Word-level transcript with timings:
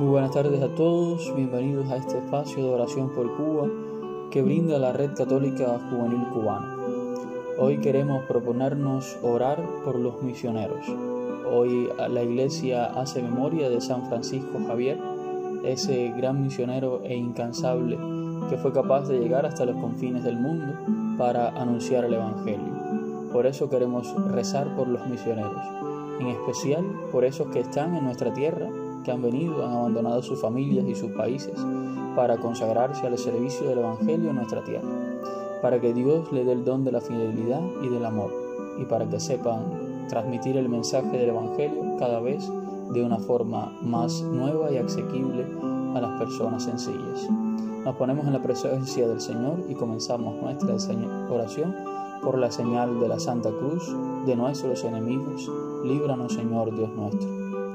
Buenas 0.00 0.30
tardes 0.30 0.62
a 0.62 0.74
todos, 0.74 1.30
bienvenidos 1.36 1.90
a 1.90 1.96
este 1.98 2.16
espacio 2.16 2.64
de 2.64 2.70
oración 2.70 3.10
por 3.10 3.36
Cuba 3.36 3.68
que 4.30 4.40
brinda 4.40 4.78
la 4.78 4.94
Red 4.94 5.10
Católica 5.14 5.78
Juvenil 5.90 6.26
Cubana. 6.32 6.74
Hoy 7.58 7.80
queremos 7.80 8.24
proponernos 8.24 9.18
orar 9.22 9.62
por 9.84 9.96
los 9.96 10.22
misioneros. 10.22 10.86
Hoy 11.52 11.90
la 12.08 12.22
Iglesia 12.22 12.86
hace 12.86 13.20
memoria 13.20 13.68
de 13.68 13.82
San 13.82 14.06
Francisco 14.08 14.58
Javier, 14.66 14.98
ese 15.64 16.14
gran 16.16 16.42
misionero 16.42 17.02
e 17.04 17.14
incansable 17.14 17.98
que 18.48 18.56
fue 18.56 18.72
capaz 18.72 19.06
de 19.06 19.20
llegar 19.20 19.44
hasta 19.44 19.66
los 19.66 19.76
confines 19.76 20.24
del 20.24 20.38
mundo 20.38 20.72
para 21.18 21.48
anunciar 21.50 22.06
el 22.06 22.14
Evangelio. 22.14 23.28
Por 23.34 23.44
eso 23.44 23.68
queremos 23.68 24.14
rezar 24.32 24.74
por 24.76 24.88
los 24.88 25.06
misioneros, 25.08 25.62
en 26.20 26.28
especial 26.28 26.86
por 27.12 27.26
esos 27.26 27.48
que 27.48 27.60
están 27.60 27.94
en 27.94 28.04
nuestra 28.04 28.32
tierra 28.32 28.70
que 29.04 29.10
han 29.10 29.22
venido, 29.22 29.64
han 29.64 29.72
abandonado 29.72 30.22
sus 30.22 30.40
familias 30.40 30.86
y 30.86 30.94
sus 30.94 31.10
países 31.12 31.54
para 32.16 32.36
consagrarse 32.36 33.06
al 33.06 33.16
servicio 33.18 33.68
del 33.68 33.78
Evangelio 33.78 34.30
en 34.30 34.36
nuestra 34.36 34.62
tierra, 34.64 34.88
para 35.62 35.80
que 35.80 35.92
Dios 35.92 36.30
le 36.32 36.44
dé 36.44 36.52
el 36.52 36.64
don 36.64 36.84
de 36.84 36.92
la 36.92 37.00
fidelidad 37.00 37.62
y 37.82 37.88
del 37.88 38.04
amor, 38.04 38.32
y 38.78 38.84
para 38.84 39.08
que 39.08 39.20
sepan 39.20 40.06
transmitir 40.08 40.56
el 40.56 40.68
mensaje 40.68 41.16
del 41.16 41.30
Evangelio 41.30 41.96
cada 41.98 42.20
vez 42.20 42.50
de 42.92 43.04
una 43.04 43.18
forma 43.18 43.72
más 43.82 44.22
nueva 44.22 44.72
y 44.72 44.78
asequible 44.78 45.46
a 45.94 46.00
las 46.00 46.18
personas 46.18 46.64
sencillas. 46.64 47.28
Nos 47.84 47.96
ponemos 47.96 48.26
en 48.26 48.32
la 48.34 48.42
presencia 48.42 49.08
del 49.08 49.20
Señor 49.20 49.64
y 49.68 49.74
comenzamos 49.74 50.34
nuestra 50.42 50.76
oración 51.30 51.74
por 52.22 52.38
la 52.38 52.50
señal 52.50 53.00
de 53.00 53.08
la 53.08 53.18
Santa 53.18 53.50
Cruz 53.50 53.94
de 54.26 54.36
nuestros 54.36 54.84
enemigos. 54.84 55.50
Líbranos, 55.84 56.34
Señor 56.34 56.74
Dios 56.74 56.90
nuestro. 56.90 57.39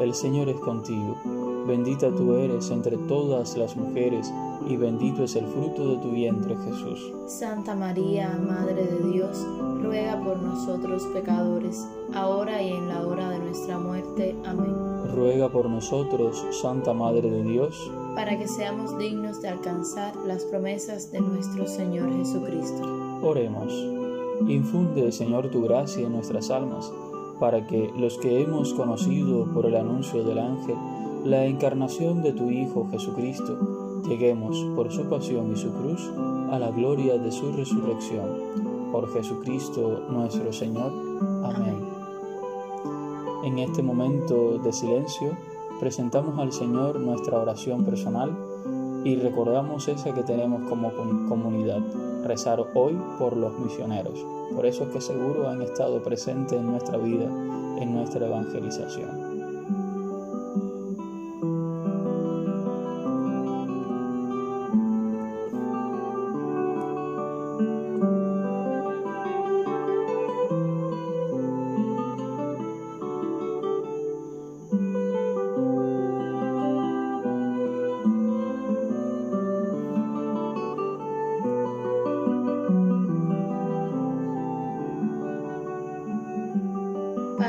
el 0.00 0.14
Señor 0.14 0.48
es 0.48 0.58
contigo. 0.60 1.16
Bendita 1.66 2.10
tú 2.10 2.34
eres 2.34 2.70
entre 2.70 2.96
todas 2.96 3.56
las 3.56 3.76
mujeres, 3.76 4.32
y 4.66 4.76
bendito 4.76 5.22
es 5.22 5.36
el 5.36 5.46
fruto 5.46 5.90
de 5.90 5.96
tu 5.98 6.10
vientre 6.10 6.56
Jesús. 6.56 7.12
Santa 7.26 7.74
María, 7.74 8.36
Madre 8.36 8.84
de 8.84 9.12
Dios, 9.12 9.46
ruega 9.80 10.18
por 10.24 10.38
nosotros 10.42 11.04
pecadores, 11.14 11.86
ahora 12.14 12.60
y 12.60 12.72
en 12.72 12.88
la 12.88 13.06
hora 13.06 13.30
de 13.30 13.38
nuestra 13.38 13.78
muerte. 13.78 14.34
Amén. 14.44 14.74
Ruega 15.14 15.48
por 15.48 15.68
nosotros, 15.68 16.44
Santa 16.60 16.92
Madre 16.92 17.30
de 17.30 17.44
Dios, 17.44 17.92
para 18.16 18.36
que 18.36 18.48
seamos 18.48 18.98
dignos 18.98 19.40
de 19.40 19.48
alcanzar 19.48 20.16
las 20.26 20.44
promesas 20.44 21.12
de 21.12 21.20
nuestro 21.20 21.66
Señor 21.66 22.12
Jesucristo. 22.16 22.82
Oremos. 23.22 23.72
Infunde, 24.48 25.12
Señor, 25.12 25.48
tu 25.48 25.62
gracia 25.62 26.04
en 26.04 26.12
nuestras 26.12 26.50
almas 26.50 26.92
para 27.42 27.66
que 27.66 27.92
los 27.96 28.18
que 28.18 28.40
hemos 28.40 28.72
conocido 28.72 29.52
por 29.52 29.66
el 29.66 29.74
anuncio 29.74 30.22
del 30.22 30.38
ángel 30.38 30.76
la 31.24 31.44
encarnación 31.44 32.22
de 32.22 32.32
tu 32.32 32.50
Hijo 32.50 32.86
Jesucristo, 32.92 33.58
lleguemos 34.08 34.56
por 34.76 34.92
su 34.92 35.08
pasión 35.08 35.50
y 35.50 35.56
su 35.56 35.72
cruz 35.72 36.08
a 36.52 36.60
la 36.60 36.70
gloria 36.70 37.18
de 37.18 37.32
su 37.32 37.50
resurrección. 37.50 38.92
Por 38.92 39.12
Jesucristo 39.12 40.04
nuestro 40.08 40.52
Señor. 40.52 40.92
Amén. 41.42 41.80
En 43.42 43.58
este 43.58 43.82
momento 43.82 44.58
de 44.58 44.72
silencio, 44.72 45.36
presentamos 45.80 46.38
al 46.38 46.52
Señor 46.52 47.00
nuestra 47.00 47.40
oración 47.40 47.84
personal 47.84 48.36
y 49.02 49.16
recordamos 49.16 49.88
esa 49.88 50.14
que 50.14 50.22
tenemos 50.22 50.70
como 50.70 50.92
comunidad, 51.28 51.80
rezar 52.22 52.64
hoy 52.74 52.98
por 53.18 53.36
los 53.36 53.58
misioneros, 53.58 54.24
por 54.54 54.66
esos 54.66 54.88
que 54.88 55.00
seguro 55.00 55.48
han 55.48 55.62
estado 55.62 56.02
presentes 56.02 56.58
en 56.58 56.66
nuestra 56.66 56.98
vida, 56.98 57.24
en 57.24 57.94
nuestra 57.94 58.26
evangelización. 58.26 59.21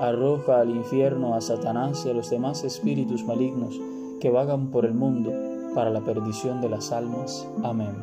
arroja 0.00 0.60
al 0.60 0.70
infierno 0.70 1.34
a 1.34 1.40
Satanás 1.40 2.04
y 2.06 2.10
a 2.10 2.14
los 2.14 2.30
demás 2.30 2.64
espíritus 2.64 3.22
malignos 3.24 3.78
que 4.20 4.30
vagan 4.30 4.70
por 4.70 4.84
el 4.84 4.94
mundo 4.94 5.32
para 5.74 5.90
la 5.90 6.00
perdición 6.00 6.60
de 6.60 6.68
las 6.68 6.90
almas. 6.90 7.46
Amén. 7.62 7.94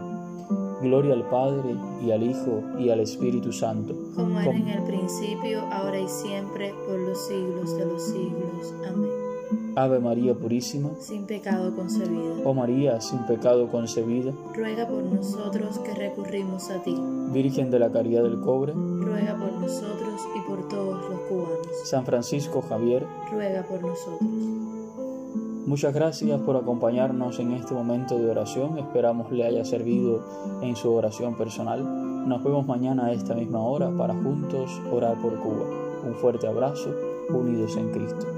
Gloria 0.82 1.14
al 1.14 1.28
Padre 1.30 1.76
y 2.06 2.12
al 2.12 2.24
Hijo 2.24 2.62
y 2.78 2.90
al 2.90 3.00
Espíritu 3.00 3.52
Santo. 3.52 3.96
Como 4.16 4.40
era 4.40 4.52
en 4.52 4.68
el 4.68 4.84
principio, 4.84 5.62
ahora 5.72 6.00
y 6.00 6.08
siempre, 6.08 6.74
por 6.86 7.00
los 7.00 7.20
siglos 7.28 7.76
de 7.78 7.86
los 7.86 8.04
siglos. 8.04 8.74
Amén. 8.88 9.27
Ave 9.76 10.00
María 10.00 10.34
Purísima, 10.34 10.90
sin 11.00 11.26
pecado 11.26 11.76
concebida. 11.76 12.36
Oh 12.44 12.54
María, 12.54 13.00
sin 13.00 13.20
pecado 13.26 13.68
concebida, 13.68 14.34
ruega 14.54 14.88
por 14.88 15.04
nosotros 15.04 15.80
que 15.80 15.94
recurrimos 15.94 16.70
a 16.70 16.82
ti. 16.84 16.96
Virgen 17.32 17.70
de 17.70 17.80
la 17.80 17.92
Caridad 17.92 18.24
del 18.24 18.40
Cobre, 18.42 18.74
ruega 18.74 19.38
por 19.38 19.54
nosotros 19.54 20.22
y 20.36 20.50
por 20.50 20.68
todos 20.68 21.10
los 21.10 21.20
cubanos. 21.22 21.68
San 21.84 22.06
Francisco 22.06 22.62
Javier, 22.62 23.06
ruega 23.32 23.64
por 23.64 23.82
nosotros. 23.82 24.30
Muchas 25.68 25.94
gracias 25.94 26.40
por 26.42 26.56
acompañarnos 26.56 27.40
en 27.40 27.52
este 27.52 27.74
momento 27.74 28.18
de 28.18 28.30
oración. 28.30 28.78
Esperamos 28.78 29.30
le 29.34 29.46
haya 29.46 29.66
servido 29.66 30.24
en 30.62 30.78
su 30.78 30.94
oración 30.94 31.36
personal. 31.36 31.84
Nos 32.28 32.42
vemos 32.42 32.66
mañana 32.66 33.08
a 33.08 33.12
esta 33.12 33.36
misma 33.36 33.60
hora 33.60 33.92
para 33.98 34.14
juntos 34.14 34.82
orar 34.92 35.22
por 35.22 35.36
Cuba. 35.40 35.66
Un 36.08 36.16
fuerte 36.16 36.48
abrazo, 36.48 36.96
unidos 37.30 37.76
en 37.76 37.92
Cristo. 37.92 38.37